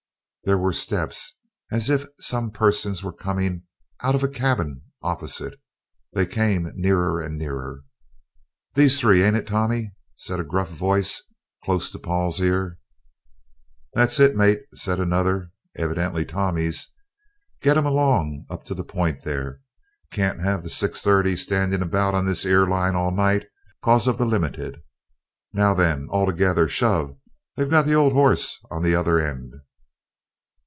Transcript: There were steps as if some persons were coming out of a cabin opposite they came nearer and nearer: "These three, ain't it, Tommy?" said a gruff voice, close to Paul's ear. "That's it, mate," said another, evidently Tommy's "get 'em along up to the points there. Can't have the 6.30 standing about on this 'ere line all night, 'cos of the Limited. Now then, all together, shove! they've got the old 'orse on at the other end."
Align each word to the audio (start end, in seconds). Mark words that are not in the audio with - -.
There 0.43 0.57
were 0.57 0.73
steps 0.73 1.37
as 1.71 1.87
if 1.87 2.07
some 2.19 2.49
persons 2.49 3.03
were 3.03 3.13
coming 3.13 3.61
out 4.01 4.15
of 4.15 4.23
a 4.23 4.27
cabin 4.27 4.81
opposite 5.03 5.59
they 6.13 6.25
came 6.25 6.71
nearer 6.75 7.21
and 7.21 7.37
nearer: 7.37 7.83
"These 8.73 8.99
three, 8.99 9.21
ain't 9.21 9.35
it, 9.37 9.45
Tommy?" 9.45 9.91
said 10.15 10.39
a 10.39 10.43
gruff 10.43 10.69
voice, 10.69 11.21
close 11.63 11.91
to 11.91 11.99
Paul's 11.99 12.41
ear. 12.41 12.79
"That's 13.93 14.19
it, 14.19 14.35
mate," 14.35 14.61
said 14.73 14.99
another, 14.99 15.51
evidently 15.77 16.25
Tommy's 16.25 16.91
"get 17.61 17.77
'em 17.77 17.85
along 17.85 18.47
up 18.49 18.63
to 18.65 18.73
the 18.73 18.83
points 18.83 19.23
there. 19.23 19.61
Can't 20.11 20.41
have 20.41 20.63
the 20.63 20.69
6.30 20.69 21.37
standing 21.37 21.83
about 21.83 22.15
on 22.15 22.25
this 22.25 22.47
'ere 22.47 22.65
line 22.65 22.95
all 22.95 23.11
night, 23.11 23.45
'cos 23.83 24.07
of 24.07 24.17
the 24.17 24.25
Limited. 24.25 24.81
Now 25.53 25.75
then, 25.75 26.07
all 26.09 26.25
together, 26.25 26.67
shove! 26.67 27.15
they've 27.55 27.69
got 27.69 27.85
the 27.85 27.93
old 27.95 28.13
'orse 28.13 28.57
on 28.71 28.79
at 28.83 28.85
the 28.85 28.95
other 28.95 29.19
end." 29.19 29.53